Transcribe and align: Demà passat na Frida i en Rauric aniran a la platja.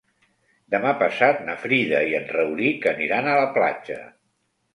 Demà 0.75 0.93
passat 1.01 1.43
na 1.49 1.55
Frida 1.65 1.99
i 2.13 2.15
en 2.21 2.25
Rauric 2.33 2.89
aniran 2.93 3.29
a 3.29 3.37
la 3.43 3.47
platja. 3.61 4.01